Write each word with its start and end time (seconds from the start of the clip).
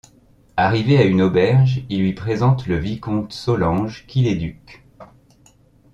Arrivé 0.57 0.97
à 0.97 1.03
une 1.03 1.21
auberge, 1.21 1.83
il 1.91 2.01
lui 2.01 2.13
présente 2.13 2.65
le 2.65 2.75
vicomte 2.75 3.33
Solange 3.33 4.07
qu’il 4.07 4.25
éduque. 4.25 4.83